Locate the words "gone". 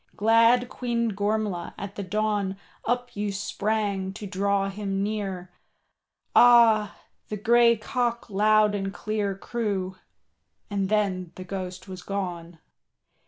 12.01-12.57